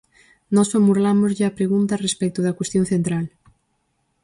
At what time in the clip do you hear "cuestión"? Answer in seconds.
2.57-2.83